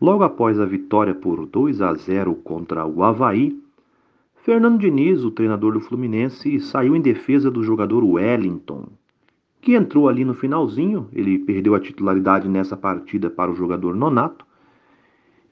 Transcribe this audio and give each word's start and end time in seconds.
Logo 0.00 0.22
após 0.22 0.60
a 0.60 0.64
vitória 0.64 1.14
por 1.14 1.44
2 1.46 1.82
a 1.82 1.92
0 1.94 2.34
contra 2.36 2.86
o 2.86 3.02
Havaí, 3.02 3.60
Fernando 4.36 4.78
Diniz, 4.78 5.24
o 5.24 5.30
treinador 5.30 5.72
do 5.72 5.80
Fluminense, 5.80 6.60
saiu 6.60 6.94
em 6.94 7.00
defesa 7.00 7.50
do 7.50 7.62
jogador 7.62 8.04
Wellington, 8.04 8.86
que 9.60 9.74
entrou 9.74 10.08
ali 10.08 10.24
no 10.24 10.34
finalzinho. 10.34 11.08
Ele 11.12 11.38
perdeu 11.38 11.74
a 11.74 11.80
titularidade 11.80 12.48
nessa 12.48 12.76
partida 12.76 13.28
para 13.28 13.50
o 13.50 13.54
jogador 13.54 13.94
Nonato. 13.94 14.46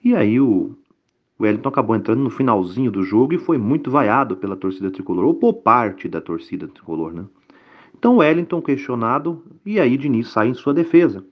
E 0.02 0.14
aí 0.14 0.40
o 0.40 0.76
Wellington 1.38 1.68
acabou 1.68 1.96
entrando 1.96 2.22
no 2.22 2.30
finalzinho 2.30 2.90
do 2.90 3.02
jogo 3.02 3.34
e 3.34 3.38
foi 3.38 3.58
muito 3.58 3.90
vaiado 3.90 4.36
pela 4.36 4.56
torcida 4.56 4.90
tricolor, 4.90 5.24
ou 5.24 5.34
por 5.34 5.54
parte 5.54 6.08
da 6.08 6.20
torcida 6.20 6.68
tricolor, 6.68 7.12
né? 7.12 7.24
Então 7.98 8.18
Wellington 8.18 8.62
questionado, 8.62 9.42
e 9.64 9.80
aí 9.80 9.96
Diniz 9.96 10.28
sai 10.28 10.48
em 10.48 10.54
sua 10.54 10.72
defesa. 10.72 11.24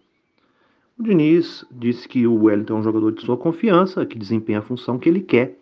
O 0.99 1.03
Diniz 1.03 1.65
disse 1.73 2.09
que 2.09 2.25
o 2.27 2.45
Wellington 2.45 2.77
é 2.77 2.81
um 2.81 2.83
jogador 2.83 3.11
de 3.13 3.23
sua 3.23 3.37
confiança, 3.37 4.07
que 4.07 4.17
desempenha 4.17 4.61
a 4.61 4.62
função 4.62 4.98
que 4.98 5.09
ele 5.09 5.21
quer, 5.21 5.59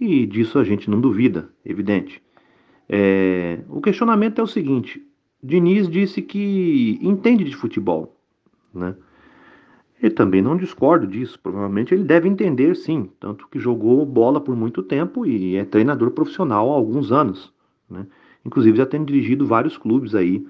e 0.00 0.26
disso 0.26 0.58
a 0.58 0.64
gente 0.64 0.90
não 0.90 1.00
duvida, 1.00 1.48
evidente. 1.64 2.20
É, 2.88 3.60
o 3.68 3.80
questionamento 3.80 4.40
é 4.40 4.42
o 4.42 4.48
seguinte: 4.48 5.00
Diniz 5.42 5.88
disse 5.88 6.20
que 6.20 6.98
entende 7.00 7.44
de 7.44 7.54
futebol, 7.54 8.16
né? 8.74 8.96
Eu 10.02 10.12
também 10.12 10.42
não 10.42 10.56
discordo 10.56 11.06
disso. 11.06 11.38
Provavelmente 11.40 11.94
ele 11.94 12.04
deve 12.04 12.28
entender, 12.28 12.74
sim, 12.76 13.08
tanto 13.20 13.48
que 13.48 13.58
jogou 13.58 14.04
bola 14.04 14.40
por 14.40 14.54
muito 14.56 14.82
tempo 14.82 15.24
e 15.24 15.56
é 15.56 15.64
treinador 15.64 16.10
profissional 16.10 16.70
há 16.70 16.74
alguns 16.74 17.12
anos, 17.12 17.52
né? 17.88 18.06
Inclusive 18.44 18.76
já 18.76 18.84
tem 18.84 19.04
dirigido 19.04 19.46
vários 19.46 19.78
clubes 19.78 20.14
aí 20.14 20.46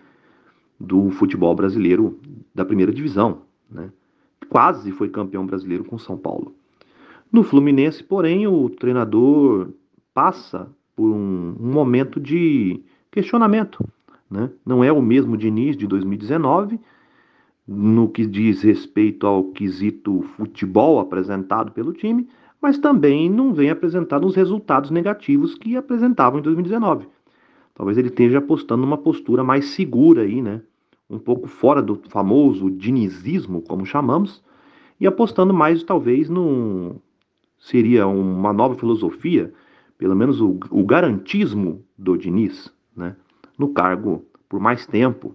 do 0.81 1.11
futebol 1.11 1.55
brasileiro 1.55 2.19
da 2.55 2.65
primeira 2.65 2.91
divisão, 2.91 3.43
né? 3.71 3.91
Quase 4.45 4.93
foi 4.93 5.09
campeão 5.09 5.47
brasileiro 5.47 5.85
com 5.85 5.99
São 5.99 6.17
Paulo. 6.17 6.55
No 7.33 7.43
Fluminense, 7.43 8.03
porém, 8.03 8.47
o 8.47 8.69
treinador 8.69 9.71
passa 10.13 10.69
por 10.95 11.11
um, 11.11 11.57
um 11.59 11.73
momento 11.73 12.21
de 12.21 12.81
questionamento. 13.11 13.85
Né? 14.31 14.51
Não 14.65 14.83
é 14.83 14.93
o 14.93 15.03
mesmo 15.03 15.37
Diniz 15.37 15.77
de 15.77 15.87
2019, 15.87 16.79
no 17.67 18.09
que 18.09 18.27
diz 18.27 18.63
respeito 18.63 19.27
ao 19.27 19.45
quesito 19.45 20.23
futebol 20.37 21.01
apresentado 21.01 21.73
pelo 21.73 21.93
time, 21.93 22.29
mas 22.61 22.79
também 22.79 23.29
não 23.31 23.53
vem 23.53 23.71
apresentando 23.71 24.27
os 24.27 24.35
resultados 24.35 24.91
negativos 24.91 25.55
que 25.55 25.77
apresentavam 25.77 26.39
em 26.39 26.43
2019. 26.43 27.07
Talvez 27.75 27.99
ele 27.99 28.09
esteja 28.09 28.39
apostando 28.39 28.83
numa 28.83 28.99
postura 28.99 29.43
mais 29.43 29.67
segura 29.67 30.23
aí, 30.23 30.41
né? 30.41 30.63
Um 31.09 31.19
pouco 31.19 31.47
fora 31.47 31.83
do 31.83 32.01
famoso 32.09 32.71
dinizismo, 32.71 33.63
como 33.63 33.85
chamamos, 33.85 34.43
e 35.01 35.07
apostando 35.07 35.53
mais 35.53 35.83
talvez 35.83 36.29
no 36.29 36.97
seria 37.59 38.07
uma 38.07 38.53
nova 38.53 38.75
filosofia, 38.75 39.53
pelo 39.97 40.15
menos 40.15 40.41
o, 40.41 40.59
o 40.71 40.85
garantismo 40.85 41.83
do 41.97 42.17
Diniz, 42.17 42.73
né, 42.95 43.17
no 43.59 43.69
cargo 43.69 44.25
por 44.49 44.61
mais 44.61 44.87
tempo, 44.87 45.35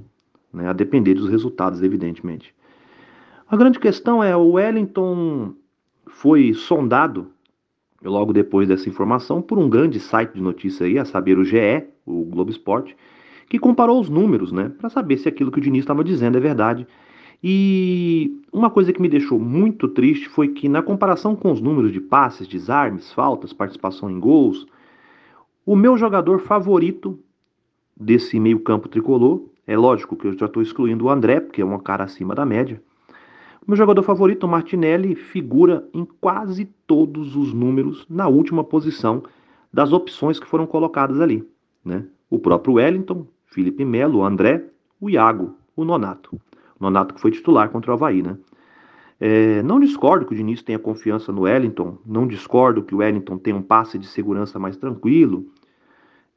né, 0.53 0.67
a 0.67 0.73
depender 0.73 1.15
dos 1.15 1.29
resultados, 1.29 1.81
evidentemente. 1.81 2.53
A 3.47 3.57
grande 3.57 3.79
questão 3.79 4.23
é 4.23 4.35
o 4.35 4.51
Wellington 4.51 5.55
foi 6.07 6.53
sondado 6.53 7.31
logo 8.03 8.31
depois 8.31 8.67
dessa 8.67 8.87
informação 8.87 9.41
por 9.41 9.57
um 9.57 9.69
grande 9.69 9.99
site 9.99 10.33
de 10.33 10.41
notícia 10.41 10.85
aí, 10.85 10.97
a 10.97 11.05
saber 11.05 11.37
o 11.37 11.43
GE, 11.43 11.85
o 12.05 12.23
Globo 12.25 12.51
Esporte, 12.51 12.95
que 13.49 13.57
comparou 13.57 13.99
os 13.99 14.09
números, 14.09 14.51
né, 14.51 14.71
para 14.77 14.89
saber 14.89 15.17
se 15.17 15.27
aquilo 15.27 15.51
que 15.51 15.57
o 15.57 15.61
Diniz 15.61 15.81
estava 15.81 16.03
dizendo 16.03 16.37
é 16.37 16.39
verdade. 16.39 16.87
E 17.43 18.39
uma 18.51 18.69
coisa 18.69 18.93
que 18.93 19.01
me 19.01 19.09
deixou 19.09 19.39
muito 19.39 19.87
triste 19.87 20.29
foi 20.29 20.49
que, 20.49 20.69
na 20.69 20.81
comparação 20.81 21.35
com 21.35 21.51
os 21.51 21.59
números 21.59 21.91
de 21.91 21.99
passes, 21.99 22.47
desarmes, 22.47 23.11
faltas, 23.13 23.53
participação 23.53 24.09
em 24.09 24.19
gols, 24.19 24.67
o 25.65 25.75
meu 25.75 25.97
jogador 25.97 26.39
favorito 26.39 27.19
desse 27.99 28.39
meio-campo 28.39 28.87
tricolor, 28.87 29.43
é 29.65 29.77
lógico 29.77 30.15
que 30.15 30.27
eu 30.27 30.37
já 30.37 30.45
estou 30.47 30.61
excluindo 30.61 31.05
o 31.05 31.09
André, 31.09 31.39
porque 31.39 31.61
é 31.61 31.65
um 31.65 31.77
cara 31.79 32.03
acima 32.03 32.35
da 32.35 32.45
média. 32.45 32.81
O 33.65 33.69
meu 33.69 33.77
jogador 33.77 34.01
favorito, 34.03 34.45
o 34.45 34.49
Martinelli, 34.49 35.15
figura 35.15 35.87
em 35.93 36.05
quase 36.19 36.65
todos 36.87 37.35
os 37.35 37.53
números 37.53 38.05
na 38.09 38.27
última 38.27 38.63
posição 38.63 39.23
das 39.71 39.93
opções 39.93 40.39
que 40.39 40.47
foram 40.47 40.65
colocadas 40.65 41.21
ali. 41.21 41.47
Né? 41.85 42.05
O 42.29 42.39
próprio 42.39 42.75
Wellington, 42.75 43.27
Felipe 43.49 43.83
Melo, 43.83 44.19
o 44.19 44.23
André, 44.23 44.65
o 44.99 45.09
Iago, 45.09 45.55
o 45.75 45.83
Nonato. 45.83 46.39
O 46.79 46.83
Nonato 46.83 47.13
que 47.15 47.21
foi 47.21 47.31
titular 47.31 47.69
contra 47.69 47.91
o 47.91 47.93
Havaí, 47.93 48.21
né? 48.21 48.37
É, 49.19 49.61
não 49.63 49.79
discordo 49.79 50.25
que 50.25 50.33
o 50.33 50.35
Diniz 50.35 50.63
tenha 50.63 50.79
confiança 50.79 51.31
no 51.31 51.41
Wellington, 51.41 51.97
não 52.05 52.25
discordo 52.25 52.83
que 52.83 52.95
o 52.95 52.99
Wellington 52.99 53.37
tenha 53.37 53.55
um 53.55 53.61
passe 53.61 53.97
de 53.97 54.07
segurança 54.07 54.57
mais 54.57 54.77
tranquilo, 54.77 55.45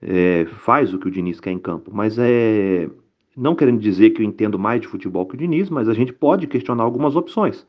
é, 0.00 0.46
faz 0.46 0.92
o 0.92 0.98
que 0.98 1.06
o 1.06 1.10
Diniz 1.10 1.38
quer 1.38 1.52
em 1.52 1.60
campo, 1.60 1.92
mas 1.94 2.18
é 2.18 2.90
não 3.36 3.54
querendo 3.54 3.80
dizer 3.80 4.10
que 4.10 4.20
eu 4.20 4.26
entendo 4.26 4.58
mais 4.58 4.80
de 4.80 4.88
futebol 4.88 5.24
que 5.26 5.34
o 5.34 5.38
Diniz, 5.38 5.70
mas 5.70 5.88
a 5.88 5.94
gente 5.94 6.12
pode 6.12 6.46
questionar 6.46 6.82
algumas 6.82 7.16
opções. 7.16 7.66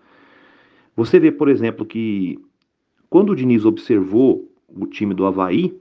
Você 0.95 1.19
vê, 1.19 1.31
por 1.31 1.47
exemplo, 1.47 1.85
que 1.85 2.37
quando 3.09 3.31
o 3.31 3.35
Diniz 3.35 3.63
observou 3.65 4.51
o 4.67 4.85
time 4.85 5.13
do 5.13 5.25
Havaí, 5.25 5.79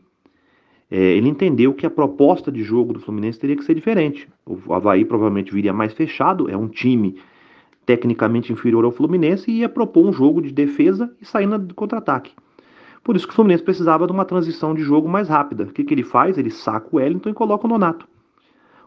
é, 0.94 1.16
ele 1.16 1.26
entendeu 1.26 1.72
que 1.72 1.86
a 1.86 1.91
proposta 1.91 2.53
de 2.53 2.62
jogo 2.62 2.92
do 2.92 3.00
Fluminense 3.00 3.38
teria 3.38 3.56
que 3.56 3.64
ser 3.64 3.75
diferente. 3.75 4.28
O 4.44 4.75
Havaí 4.75 5.06
provavelmente 5.06 5.50
viria 5.50 5.72
mais 5.72 5.94
fechado, 5.94 6.50
é 6.50 6.56
um 6.56 6.69
time 6.69 7.16
tecnicamente 7.86 8.53
inferior 8.53 8.84
ao 8.84 8.92
Fluminense 8.92 9.50
e 9.50 9.60
ia 9.60 9.70
propor 9.70 10.06
um 10.06 10.12
jogo 10.12 10.42
de 10.42 10.53
defesa 10.53 11.10
e 11.19 11.25
sair 11.25 11.48
de 11.60 11.72
contra-ataque. 11.72 12.32
Por 13.03 13.16
isso 13.16 13.26
que 13.26 13.32
o 13.32 13.34
Fluminense 13.34 13.64
precisava 13.64 14.06
de 14.06 14.12
uma 14.12 14.26
transição 14.26 14.75
de 14.75 14.82
jogo 14.82 15.08
mais 15.08 15.30
rápida. 15.30 15.64
O 15.64 15.72
que, 15.72 15.82
que 15.82 15.94
ele 15.94 16.03
faz? 16.03 16.36
Ele 16.36 16.50
saca 16.50 16.86
o 16.92 16.97
Wellington 16.97 17.30
e 17.30 17.34
coloca 17.34 17.66
o 17.66 17.70
Nonato. 17.70 18.06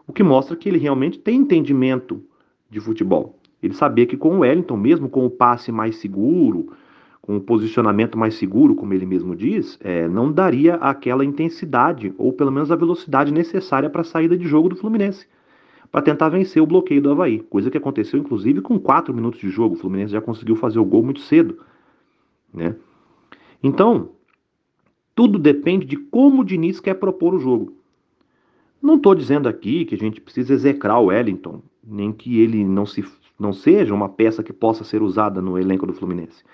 O 0.06 0.12
que 0.12 0.22
mostra 0.22 0.54
que 0.54 0.68
ele 0.68 0.78
realmente 0.78 1.18
tem 1.18 1.40
entendimento 1.40 2.22
de 2.70 2.78
futebol. 2.78 3.36
Ele 3.60 3.74
sabia 3.74 4.06
que 4.06 4.16
com 4.16 4.36
o 4.36 4.38
Wellington, 4.38 4.76
mesmo 4.76 5.08
com 5.08 5.26
o 5.26 5.30
passe 5.30 5.72
mais 5.72 5.96
seguro, 5.96 6.68
um 7.28 7.40
posicionamento 7.40 8.16
mais 8.16 8.34
seguro, 8.34 8.74
como 8.74 8.94
ele 8.94 9.04
mesmo 9.04 9.34
diz, 9.34 9.78
é, 9.82 10.06
não 10.06 10.30
daria 10.30 10.76
aquela 10.76 11.24
intensidade, 11.24 12.14
ou 12.16 12.32
pelo 12.32 12.52
menos 12.52 12.70
a 12.70 12.76
velocidade 12.76 13.32
necessária 13.32 13.90
para 13.90 14.02
a 14.02 14.04
saída 14.04 14.36
de 14.36 14.46
jogo 14.46 14.68
do 14.68 14.76
Fluminense, 14.76 15.26
para 15.90 16.02
tentar 16.02 16.28
vencer 16.28 16.62
o 16.62 16.66
bloqueio 16.66 17.02
do 17.02 17.10
Havaí. 17.10 17.40
Coisa 17.40 17.70
que 17.70 17.78
aconteceu, 17.78 18.18
inclusive, 18.18 18.60
com 18.60 18.78
4 18.78 19.12
minutos 19.12 19.40
de 19.40 19.48
jogo. 19.48 19.74
O 19.74 19.78
Fluminense 19.78 20.12
já 20.12 20.20
conseguiu 20.20 20.54
fazer 20.54 20.78
o 20.78 20.84
gol 20.84 21.02
muito 21.02 21.20
cedo. 21.20 21.58
Né? 22.52 22.76
Então, 23.62 24.10
tudo 25.14 25.38
depende 25.38 25.86
de 25.86 25.96
como 25.96 26.42
o 26.42 26.44
Diniz 26.44 26.78
quer 26.78 26.94
propor 26.94 27.34
o 27.34 27.40
jogo. 27.40 27.72
Não 28.80 28.96
estou 28.96 29.14
dizendo 29.14 29.48
aqui 29.48 29.84
que 29.84 29.94
a 29.94 29.98
gente 29.98 30.20
precisa 30.20 30.52
execrar 30.52 31.00
o 31.00 31.06
Wellington, 31.06 31.62
nem 31.82 32.12
que 32.12 32.40
ele 32.40 32.64
não, 32.64 32.86
se, 32.86 33.04
não 33.38 33.52
seja 33.52 33.94
uma 33.94 34.08
peça 34.08 34.42
que 34.42 34.52
possa 34.52 34.84
ser 34.84 35.02
usada 35.02 35.40
no 35.40 35.58
elenco 35.58 35.86
do 35.86 35.94
Fluminense. 35.94 36.44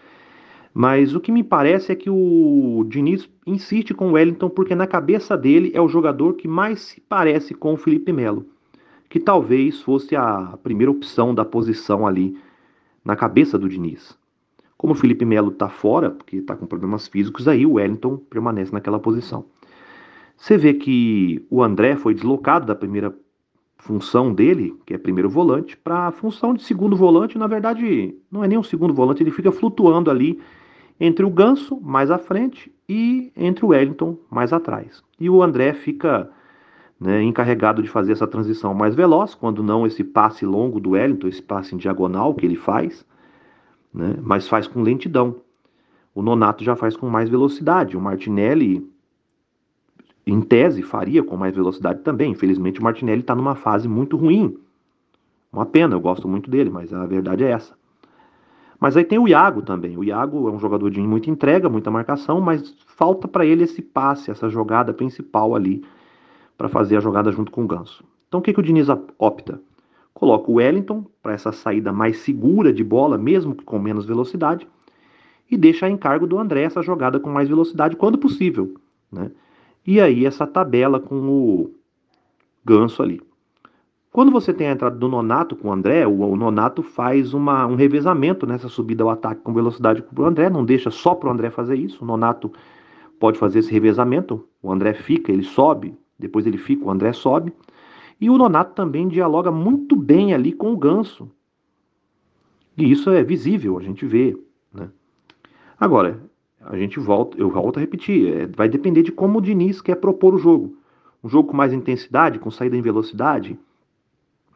Mas 0.74 1.14
o 1.14 1.20
que 1.20 1.30
me 1.30 1.44
parece 1.44 1.92
é 1.92 1.94
que 1.94 2.08
o 2.08 2.84
Diniz 2.88 3.28
insiste 3.46 3.92
com 3.92 4.08
o 4.08 4.12
Wellington 4.12 4.48
porque 4.48 4.74
na 4.74 4.86
cabeça 4.86 5.36
dele 5.36 5.70
é 5.74 5.80
o 5.80 5.88
jogador 5.88 6.34
que 6.34 6.48
mais 6.48 6.80
se 6.80 7.00
parece 7.00 7.52
com 7.54 7.74
o 7.74 7.76
Felipe 7.76 8.12
Melo, 8.12 8.46
que 9.08 9.20
talvez 9.20 9.82
fosse 9.82 10.16
a 10.16 10.58
primeira 10.62 10.90
opção 10.90 11.34
da 11.34 11.44
posição 11.44 12.06
ali 12.06 12.36
na 13.04 13.14
cabeça 13.14 13.58
do 13.58 13.68
Diniz. 13.68 14.16
Como 14.78 14.94
o 14.94 14.96
Felipe 14.96 15.24
Melo 15.24 15.50
está 15.50 15.68
fora, 15.68 16.10
porque 16.10 16.36
está 16.36 16.56
com 16.56 16.66
problemas 16.66 17.06
físicos, 17.06 17.46
aí 17.46 17.66
o 17.66 17.74
Wellington 17.74 18.16
permanece 18.16 18.72
naquela 18.72 18.98
posição. 18.98 19.44
Você 20.36 20.56
vê 20.56 20.74
que 20.74 21.44
o 21.50 21.62
André 21.62 21.96
foi 21.96 22.14
deslocado 22.14 22.66
da 22.66 22.74
primeira 22.74 23.14
função 23.76 24.32
dele, 24.32 24.74
que 24.86 24.94
é 24.94 24.98
primeiro 24.98 25.28
volante, 25.28 25.76
para 25.76 26.08
a 26.08 26.12
função 26.12 26.54
de 26.54 26.62
segundo 26.62 26.96
volante. 26.96 27.36
Na 27.36 27.46
verdade, 27.46 28.16
não 28.30 28.42
é 28.42 28.48
nem 28.48 28.58
um 28.58 28.62
segundo 28.62 28.94
volante, 28.94 29.22
ele 29.22 29.30
fica 29.30 29.52
flutuando 29.52 30.10
ali 30.10 30.40
entre 30.98 31.24
o 31.24 31.30
Ganso 31.30 31.80
mais 31.80 32.10
à 32.10 32.18
frente 32.18 32.72
e 32.88 33.32
entre 33.36 33.64
o 33.64 33.68
Wellington 33.68 34.16
mais 34.30 34.52
atrás. 34.52 35.02
E 35.18 35.28
o 35.28 35.42
André 35.42 35.72
fica 35.72 36.30
né, 37.00 37.22
encarregado 37.22 37.82
de 37.82 37.88
fazer 37.88 38.12
essa 38.12 38.26
transição 38.26 38.72
mais 38.72 38.94
veloz, 38.94 39.34
quando 39.34 39.62
não 39.62 39.86
esse 39.86 40.04
passe 40.04 40.46
longo 40.46 40.78
do 40.78 40.90
Wellington, 40.90 41.26
esse 41.26 41.42
passe 41.42 41.74
em 41.74 41.78
diagonal 41.78 42.34
que 42.34 42.46
ele 42.46 42.56
faz, 42.56 43.04
né, 43.92 44.14
mas 44.22 44.46
faz 44.46 44.68
com 44.68 44.82
lentidão. 44.82 45.36
O 46.14 46.22
Nonato 46.22 46.62
já 46.62 46.76
faz 46.76 46.96
com 46.96 47.08
mais 47.08 47.28
velocidade. 47.28 47.96
O 47.96 48.00
Martinelli, 48.00 48.86
em 50.26 50.40
tese, 50.40 50.82
faria 50.82 51.22
com 51.22 51.36
mais 51.36 51.54
velocidade 51.54 52.02
também. 52.02 52.32
Infelizmente, 52.32 52.80
o 52.80 52.82
Martinelli 52.84 53.22
está 53.22 53.34
numa 53.34 53.54
fase 53.54 53.88
muito 53.88 54.16
ruim. 54.16 54.56
Uma 55.52 55.66
pena, 55.66 55.94
eu 55.94 56.00
gosto 56.00 56.28
muito 56.28 56.50
dele, 56.50 56.70
mas 56.70 56.92
a 56.92 57.04
verdade 57.06 57.44
é 57.44 57.50
essa. 57.50 57.74
Mas 58.82 58.96
aí 58.96 59.04
tem 59.04 59.16
o 59.16 59.28
Iago 59.28 59.62
também. 59.62 59.96
O 59.96 60.02
Iago 60.02 60.48
é 60.48 60.50
um 60.50 60.58
jogador 60.58 60.90
de 60.90 61.00
muita 61.00 61.30
entrega, 61.30 61.68
muita 61.68 61.88
marcação, 61.88 62.40
mas 62.40 62.74
falta 62.96 63.28
para 63.28 63.46
ele 63.46 63.62
esse 63.62 63.80
passe, 63.80 64.28
essa 64.28 64.48
jogada 64.48 64.92
principal 64.92 65.54
ali 65.54 65.84
para 66.58 66.68
fazer 66.68 66.96
a 66.96 67.00
jogada 67.00 67.30
junto 67.30 67.52
com 67.52 67.62
o 67.62 67.66
Ganso. 67.68 68.02
Então 68.26 68.40
o 68.40 68.42
que, 68.42 68.52
que 68.52 68.58
o 68.58 68.62
Diniz 68.62 68.88
opta? 69.20 69.60
Coloca 70.12 70.50
o 70.50 70.54
Wellington 70.54 71.06
para 71.22 71.32
essa 71.32 71.52
saída 71.52 71.92
mais 71.92 72.18
segura 72.22 72.72
de 72.72 72.82
bola, 72.82 73.16
mesmo 73.16 73.54
que 73.54 73.62
com 73.62 73.78
menos 73.78 74.04
velocidade, 74.04 74.66
e 75.48 75.56
deixa 75.56 75.86
a 75.86 75.88
encargo 75.88 76.26
do 76.26 76.36
André 76.36 76.62
essa 76.64 76.82
jogada 76.82 77.20
com 77.20 77.30
mais 77.30 77.48
velocidade 77.48 77.94
quando 77.94 78.18
possível. 78.18 78.74
Né? 79.12 79.30
E 79.86 80.00
aí 80.00 80.26
essa 80.26 80.44
tabela 80.44 80.98
com 80.98 81.20
o 81.28 81.70
Ganso 82.64 83.00
ali. 83.00 83.22
Quando 84.12 84.30
você 84.30 84.52
tem 84.52 84.68
a 84.68 84.72
entrada 84.72 84.94
do 84.94 85.08
Nonato 85.08 85.56
com 85.56 85.68
o 85.68 85.72
André, 85.72 86.06
o, 86.06 86.20
o 86.20 86.36
Nonato 86.36 86.82
faz 86.82 87.32
uma, 87.32 87.66
um 87.66 87.76
revezamento 87.76 88.46
nessa 88.46 88.68
subida 88.68 89.02
ao 89.02 89.08
ataque 89.08 89.40
com 89.40 89.54
velocidade 89.54 90.02
para 90.02 90.22
o 90.22 90.26
André, 90.26 90.50
não 90.50 90.66
deixa 90.66 90.90
só 90.90 91.14
para 91.14 91.30
o 91.30 91.32
André 91.32 91.48
fazer 91.50 91.76
isso. 91.76 92.04
O 92.04 92.06
Nonato 92.06 92.52
pode 93.18 93.38
fazer 93.38 93.60
esse 93.60 93.72
revezamento, 93.72 94.46
o 94.62 94.70
André 94.70 94.92
fica, 94.92 95.32
ele 95.32 95.42
sobe, 95.42 95.96
depois 96.18 96.46
ele 96.46 96.58
fica, 96.58 96.84
o 96.84 96.90
André 96.90 97.14
sobe. 97.14 97.54
E 98.20 98.28
o 98.28 98.36
Nonato 98.36 98.74
também 98.74 99.08
dialoga 99.08 99.50
muito 99.50 99.96
bem 99.96 100.34
ali 100.34 100.52
com 100.52 100.74
o 100.74 100.76
Ganso. 100.76 101.30
E 102.76 102.90
isso 102.90 103.08
é 103.10 103.24
visível, 103.24 103.78
a 103.78 103.82
gente 103.82 104.04
vê. 104.04 104.36
Né? 104.74 104.90
Agora, 105.80 106.20
a 106.60 106.76
gente 106.76 107.00
volta, 107.00 107.38
eu 107.38 107.48
volto 107.48 107.78
a 107.78 107.80
repetir, 107.80 108.30
é, 108.30 108.46
vai 108.46 108.68
depender 108.68 109.02
de 109.02 109.10
como 109.10 109.38
o 109.38 109.42
Diniz 109.42 109.80
quer 109.80 109.96
propor 109.96 110.34
o 110.34 110.38
jogo. 110.38 110.76
Um 111.24 111.30
jogo 111.30 111.48
com 111.48 111.56
mais 111.56 111.72
intensidade, 111.72 112.38
com 112.38 112.50
saída 112.50 112.76
em 112.76 112.82
velocidade, 112.82 113.58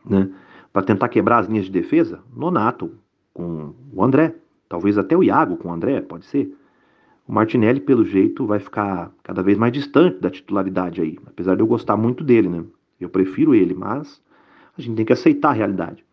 né? 0.08 0.28
Para 0.72 0.82
tentar 0.82 1.08
quebrar 1.08 1.38
as 1.38 1.46
linhas 1.46 1.66
de 1.66 1.72
defesa, 1.72 2.20
Nonato 2.34 2.92
com 3.32 3.74
o 3.92 4.04
André, 4.04 4.34
talvez 4.68 4.98
até 4.98 5.16
o 5.16 5.22
Iago 5.22 5.56
com 5.56 5.68
o 5.68 5.72
André, 5.72 6.00
pode 6.00 6.26
ser. 6.26 6.54
O 7.26 7.32
Martinelli, 7.32 7.80
pelo 7.80 8.04
jeito, 8.04 8.46
vai 8.46 8.58
ficar 8.60 9.10
cada 9.22 9.42
vez 9.42 9.58
mais 9.58 9.72
distante 9.72 10.20
da 10.20 10.30
titularidade 10.30 11.00
aí, 11.00 11.18
apesar 11.26 11.56
de 11.56 11.60
eu 11.60 11.66
gostar 11.66 11.96
muito 11.96 12.22
dele, 12.22 12.48
né? 12.48 12.64
Eu 13.00 13.08
prefiro 13.08 13.54
ele, 13.54 13.74
mas 13.74 14.22
a 14.78 14.80
gente 14.80 14.96
tem 14.96 15.04
que 15.04 15.12
aceitar 15.12 15.50
a 15.50 15.52
realidade. 15.52 16.04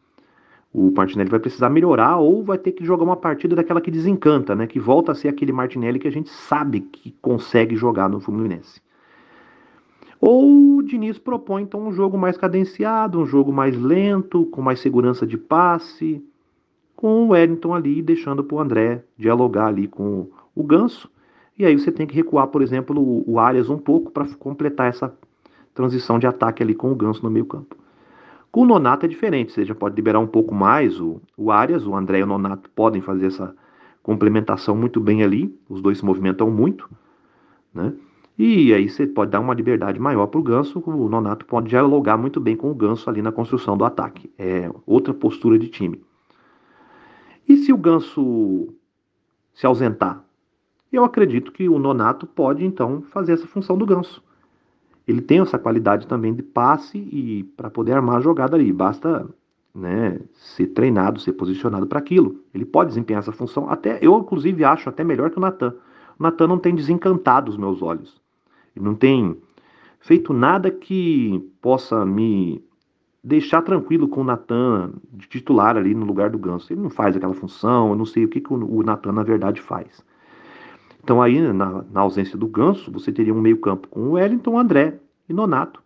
O 0.74 0.92
Martinelli 0.92 1.30
vai 1.30 1.40
precisar 1.40 1.70
melhorar 1.70 2.18
ou 2.18 2.44
vai 2.44 2.58
ter 2.58 2.72
que 2.72 2.84
jogar 2.84 3.04
uma 3.04 3.16
partida 3.16 3.56
daquela 3.56 3.80
que 3.80 3.92
desencanta, 3.92 4.56
né? 4.56 4.66
Que 4.66 4.80
volta 4.80 5.12
a 5.12 5.16
ser 5.16 5.28
aquele 5.28 5.52
Martinelli 5.52 6.00
que 6.00 6.08
a 6.08 6.12
gente 6.12 6.30
sabe 6.30 6.82
que 6.82 7.12
consegue 7.22 7.76
jogar 7.76 8.10
no 8.10 8.20
Fluminense. 8.20 8.82
Ou 10.26 10.78
o 10.78 10.82
Diniz 10.82 11.20
propõe 11.20 11.64
então 11.64 11.86
um 11.86 11.92
jogo 11.92 12.18
mais 12.18 12.38
cadenciado, 12.38 13.20
um 13.20 13.26
jogo 13.26 13.52
mais 13.52 13.78
lento, 13.78 14.46
com 14.46 14.62
mais 14.62 14.80
segurança 14.80 15.28
de 15.28 15.38
passe, 15.38 16.24
com 16.96 17.26
o 17.26 17.28
Wellington 17.32 17.74
ali 17.74 18.02
deixando 18.02 18.42
para 18.42 18.56
o 18.56 18.60
André 18.62 19.04
dialogar 19.18 19.66
ali 19.66 19.86
com 19.86 20.30
o 20.56 20.64
Ganso. 20.64 21.12
E 21.60 21.66
aí 21.66 21.78
você 21.78 21.92
tem 21.92 22.08
que 22.08 22.16
recuar, 22.16 22.48
por 22.48 22.62
exemplo, 22.62 23.22
o 23.28 23.38
Arias 23.38 23.70
um 23.70 23.78
pouco 23.78 24.12
para 24.12 24.26
completar 24.36 24.88
essa 24.88 25.14
transição 25.74 26.18
de 26.18 26.26
ataque 26.26 26.64
ali 26.64 26.74
com 26.74 26.90
o 26.90 26.96
Ganso 26.96 27.22
no 27.22 27.30
meio 27.30 27.46
campo. 27.46 27.76
Com 28.50 28.62
o 28.62 28.66
Nonato 28.66 29.06
é 29.06 29.10
diferente, 29.10 29.52
você 29.52 29.66
já 29.66 29.76
pode 29.76 29.94
liberar 29.94 30.20
um 30.20 30.28
pouco 30.28 30.56
mais 30.56 31.02
o, 31.02 31.22
o 31.36 31.52
Arias, 31.52 31.86
o 31.86 31.94
André 31.94 32.20
e 32.20 32.24
o 32.24 32.28
Nonato 32.28 32.70
podem 32.70 33.02
fazer 33.02 33.26
essa 33.26 33.54
complementação 34.02 34.74
muito 34.74 35.02
bem 35.02 35.22
ali, 35.22 35.54
os 35.68 35.82
dois 35.82 35.98
se 35.98 36.06
movimentam 36.06 36.50
muito, 36.50 36.90
né? 37.74 37.92
E 38.38 38.74
aí 38.74 38.90
você 38.90 39.06
pode 39.06 39.32
dar 39.32 39.40
uma 39.40 39.54
liberdade 39.54 40.00
maior 40.00 40.26
para 40.28 40.40
o 40.40 40.44
Ganso, 40.44 40.82
o 40.84 41.08
Nonato 41.08 41.46
pode 41.46 41.70
dialogar 41.70 42.18
muito 42.18 42.40
bem 42.40 42.56
com 42.56 42.72
o 42.72 42.76
Ganso 42.76 43.10
ali 43.10 43.22
na 43.22 43.32
construção 43.32 43.78
do 43.78 43.86
ataque. 43.86 44.32
É 44.38 44.72
outra 44.86 45.14
postura 45.14 45.60
de 45.60 45.68
time. 45.68 46.02
E 47.48 47.58
se 47.58 47.72
o 47.72 47.78
Ganso 47.78 48.74
se 49.54 49.66
ausentar? 49.66 50.24
Eu 50.92 51.04
acredito 51.04 51.52
que 51.52 51.70
o 51.70 51.78
Nonato 51.78 52.26
pode 52.26 52.66
então 52.66 53.04
fazer 53.04 53.34
essa 53.34 53.48
função 53.48 53.78
do 53.78 53.86
Ganso. 53.86 54.24
Ele 55.08 55.22
tem 55.22 55.40
essa 55.40 55.60
qualidade 55.60 56.08
também 56.08 56.34
de 56.34 56.42
passe 56.42 56.98
e 56.98 57.44
para 57.58 57.70
poder 57.70 57.94
armar 57.94 58.18
a 58.18 58.22
jogada 58.22 58.56
ali. 58.56 58.72
Basta 58.72 59.28
né, 59.76 60.20
ser 60.34 60.68
treinado, 60.68 61.20
ser 61.20 61.34
posicionado 61.34 61.86
para 61.86 62.00
aquilo. 62.00 62.42
Ele 62.54 62.66
pode 62.66 62.90
desempenhar 62.90 63.22
essa 63.22 63.32
função. 63.32 63.70
Até 63.70 64.00
eu, 64.02 64.18
inclusive, 64.18 64.64
acho 64.64 64.88
até 64.88 65.04
melhor 65.04 65.30
que 65.30 65.38
o 65.38 65.42
Natan. 65.42 65.76
O 66.18 66.24
Natan 66.24 66.48
não 66.48 66.58
tem 66.58 66.74
desencantado 66.74 67.52
os 67.52 67.58
meus 67.58 67.82
olhos. 67.82 68.23
Ele 68.76 68.86
não 68.86 68.96
tem 68.96 69.36
feito 70.00 70.34
nada 70.34 70.70
que 70.70 71.50
possa 71.62 72.06
me 72.06 72.64
deixar 73.24 73.62
tranquilo 73.62 74.08
com 74.08 74.22
o 74.22 74.24
Natan 74.24 74.94
de 75.12 75.28
titular 75.28 75.78
ali 75.78 75.96
no 75.96 76.06
lugar 76.06 76.30
do 76.30 76.38
Ganso. 76.38 76.74
Ele 76.74 76.82
não 76.82 76.90
faz 76.90 77.16
aquela 77.16 77.34
função, 77.34 77.90
eu 77.90 77.96
não 77.96 78.06
sei 78.06 78.26
o 78.26 78.28
que, 78.28 78.42
que 78.42 78.54
o 78.54 78.84
Natan 78.84 79.14
na 79.14 79.24
verdade 79.24 79.62
faz. 79.62 80.04
Então 81.04 81.22
aí, 81.22 81.42
na, 81.54 81.84
na, 81.92 82.02
ausência 82.02 82.38
do 82.38 82.48
Ganso, 82.48 82.92
você 82.92 83.12
teria 83.12 83.34
um 83.34 83.42
meio 83.42 83.60
campo 83.60 83.88
com 83.88 84.02
o 84.02 84.12
Wellington, 84.12 84.58
André 84.58 85.00
e 85.28 85.34
Nonato. 85.34 85.82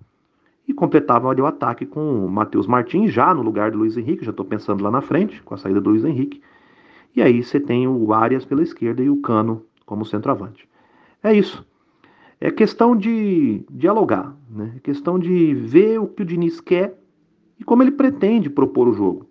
E 0.68 0.74
completava 0.74 1.30
ali 1.30 1.42
o 1.42 1.46
ataque 1.46 1.86
com 1.86 2.26
o 2.26 2.30
Matheus 2.30 2.68
Martins, 2.68 3.12
já 3.12 3.34
no 3.34 3.42
lugar 3.42 3.72
do 3.72 3.78
Luiz 3.78 3.98
Henrique, 3.98 4.26
já 4.26 4.32
estou 4.32 4.46
pensando 4.46 4.84
lá 4.84 4.92
na 4.92 5.02
frente, 5.02 5.42
com 5.42 5.56
a 5.56 5.58
saída 5.58 5.80
do 5.80 5.90
Luiz 5.90 6.04
Henrique. 6.04 6.42
E 7.16 7.22
aí 7.22 7.42
você 7.42 7.60
tem 7.60 7.88
o 7.88 8.14
Arias 8.14 8.46
pela 8.46 8.62
esquerda 8.62 9.02
e 9.02 9.10
o 9.10 9.22
Cano 9.22 9.64
como 9.86 10.06
centroavante. 10.06 10.68
É 11.24 11.34
isso. 11.34 11.66
É 12.40 12.52
questão 12.52 12.96
de 12.96 13.64
dialogar, 13.70 14.36
né? 14.50 14.74
é 14.76 14.80
questão 14.80 15.18
de 15.18 15.56
ver 15.56 16.00
o 16.00 16.08
que 16.08 16.22
o 16.22 16.26
Diniz 16.26 16.62
quer 16.62 17.00
e 17.60 17.64
como 17.64 17.82
ele 17.82 17.92
pretende 17.92 18.50
propor 18.50 18.88
o 18.88 18.94
jogo. 18.94 19.28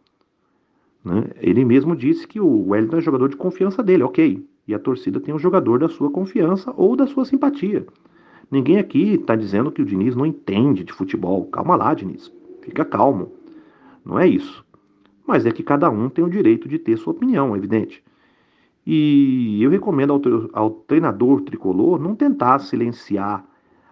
Né? 1.04 1.30
Ele 1.40 1.64
mesmo 1.64 1.94
disse 1.94 2.26
que 2.26 2.40
o 2.40 2.68
Wellington 2.70 2.96
é 2.96 3.00
jogador 3.00 3.28
de 3.28 3.36
confiança 3.36 3.80
dele, 3.80 4.02
ok. 4.02 4.44
E 4.66 4.74
a 4.74 4.78
torcida 4.78 5.20
tem 5.20 5.32
um 5.32 5.38
jogador 5.38 5.78
da 5.78 5.88
sua 5.88 6.10
confiança 6.10 6.74
ou 6.76 6.96
da 6.96 7.06
sua 7.06 7.24
simpatia. 7.24 7.86
Ninguém 8.50 8.78
aqui 8.78 9.14
está 9.14 9.36
dizendo 9.36 9.70
que 9.70 9.82
o 9.82 9.84
Diniz 9.84 10.16
não 10.16 10.26
entende 10.26 10.82
de 10.82 10.92
futebol. 10.92 11.46
Calma 11.46 11.76
lá, 11.76 11.94
Diniz. 11.94 12.32
Fica 12.62 12.84
calmo. 12.84 13.30
Não 14.04 14.18
é 14.18 14.26
isso. 14.26 14.64
Mas 15.24 15.46
é 15.46 15.52
que 15.52 15.62
cada 15.62 15.88
um 15.90 16.08
tem 16.08 16.24
o 16.24 16.30
direito 16.30 16.68
de 16.68 16.78
ter 16.78 16.96
sua 16.96 17.12
opinião, 17.12 17.54
é 17.54 17.58
evidente. 17.58 18.02
E 18.86 19.60
eu 19.60 19.68
recomendo 19.68 20.12
ao, 20.12 20.20
ao 20.52 20.70
treinador 20.70 21.40
tricolor 21.40 21.98
não 21.98 22.14
tentar 22.14 22.60
silenciar 22.60 23.44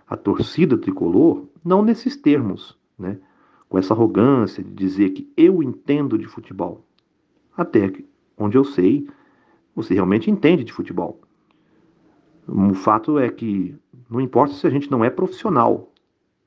a 0.06 0.16
torcida 0.16 0.78
tricolor, 0.78 1.44
não 1.64 1.82
nesses 1.82 2.16
termos, 2.16 2.78
né? 2.96 3.18
com 3.68 3.78
essa 3.78 3.92
arrogância 3.92 4.62
de 4.62 4.70
dizer 4.70 5.10
que 5.10 5.28
eu 5.36 5.62
entendo 5.62 6.16
de 6.16 6.26
futebol. 6.26 6.84
Até 7.56 7.92
onde 8.38 8.56
eu 8.56 8.62
sei, 8.62 9.08
você 9.74 9.94
realmente 9.94 10.30
entende 10.30 10.62
de 10.62 10.72
futebol. 10.72 11.20
O 12.46 12.74
fato 12.74 13.18
é 13.18 13.28
que 13.28 13.74
não 14.08 14.20
importa 14.20 14.54
se 14.54 14.66
a 14.66 14.70
gente 14.70 14.90
não 14.90 15.04
é 15.04 15.10
profissional, 15.10 15.90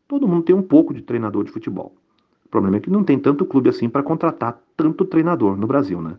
todo 0.08 0.28
mundo 0.28 0.44
tem 0.44 0.56
um 0.56 0.62
pouco 0.62 0.94
de 0.94 1.02
treinador 1.02 1.44
de 1.44 1.52
futebol. 1.52 1.94
O 2.46 2.50
problema 2.50 2.78
é 2.78 2.80
que 2.80 2.90
não 2.90 3.04
tem 3.04 3.20
tanto 3.20 3.46
clube 3.46 3.68
assim 3.68 3.90
para 3.90 4.04
contratar 4.04 4.62
tanto 4.78 5.04
treinador 5.04 5.58
no 5.58 5.68
Brasil, 5.68 6.02
né? 6.02 6.18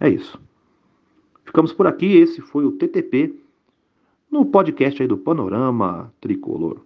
É 0.00 0.08
isso. 0.08 0.40
Ficamos 1.52 1.70
por 1.74 1.86
aqui. 1.86 2.16
Esse 2.16 2.40
foi 2.40 2.64
o 2.64 2.72
TTP 2.72 3.34
no 4.30 4.46
podcast 4.46 5.02
aí 5.02 5.06
do 5.06 5.18
Panorama 5.18 6.10
Tricolor. 6.18 6.80